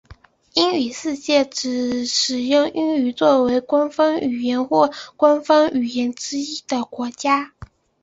[0.55, 7.53] 英语世界指使用英语作为官方语言或官方语言之一的国家。